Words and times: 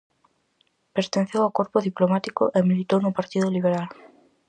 Pertenceu 0.97 1.41
ao 1.43 1.55
corpo 1.59 1.77
diplomático 1.89 2.43
e 2.57 2.59
militou 2.69 2.99
no 3.01 3.15
Partido 3.19 3.47
Liberal. 3.55 3.87